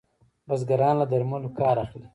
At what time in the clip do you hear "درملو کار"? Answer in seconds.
1.11-1.75